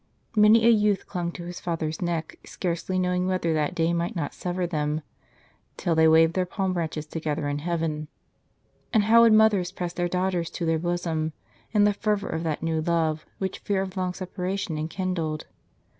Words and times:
Many 0.35 0.65
a 0.65 0.69
youth 0.71 1.05
clung 1.05 1.31
to 1.33 1.43
his 1.43 1.59
father's 1.59 2.01
neck, 2.01 2.35
scarcely 2.43 2.97
knowing 2.97 3.27
whether 3.27 3.53
that 3.53 3.75
day 3.75 3.93
might 3.93 4.15
not 4.15 4.33
sever 4.33 4.65
them, 4.65 5.03
till 5.77 5.93
they 5.93 6.07
waved 6.07 6.33
their 6.33 6.47
palm 6.47 6.73
branches 6.73 7.05
together 7.05 7.47
in 7.47 7.59
heaven. 7.59 8.07
And 8.91 9.03
how 9.03 9.21
would 9.21 9.33
mothers 9.33 9.71
press 9.71 9.93
their 9.93 10.09
daughters 10.09 10.49
to 10.49 10.65
their 10.65 10.79
bosom, 10.79 11.33
in 11.71 11.83
the 11.83 11.93
fervor 11.93 12.29
of 12.29 12.41
that 12.41 12.63
new 12.63 12.81
love 12.81 13.27
which 13.37 13.59
fear 13.59 13.83
of 13.83 13.95
long 13.95 14.15
separation 14.15 14.75
enkindled! 14.75 15.45